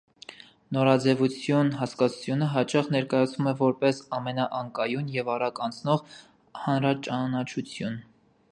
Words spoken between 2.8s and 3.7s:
ներկայացվում է